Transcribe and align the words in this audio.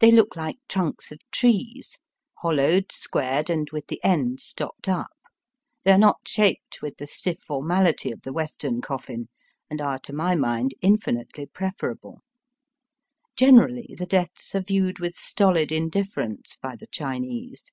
They 0.00 0.10
look 0.12 0.36
like 0.36 0.58
trunks 0.68 1.10
of 1.12 1.20
trees, 1.30 1.98
hollowed, 2.42 2.92
squared, 2.92 3.48
and 3.48 3.70
with 3.72 3.86
the 3.86 4.04
ends 4.04 4.44
stopped 4.44 4.86
up. 4.86 5.12
They 5.82 5.92
are 5.92 5.96
not 5.98 6.28
shaped 6.28 6.82
with 6.82 6.98
the 6.98 7.06
stiff 7.06 7.38
formality 7.38 8.12
of 8.12 8.20
the 8.20 8.34
Western 8.34 8.82
coffin, 8.82 9.30
and 9.70 9.80
are 9.80 9.98
to 10.00 10.12
my 10.12 10.34
mind 10.34 10.74
infinitely 10.82 11.46
preferable. 11.46 12.20
Generally 13.34 13.94
the 13.96 14.04
deaths 14.04 14.54
are 14.54 14.60
viewed 14.60 14.98
with 14.98 15.16
stolid 15.16 15.72
indifference 15.72 16.58
by 16.60 16.76
the 16.76 16.86
Chinese. 16.88 17.64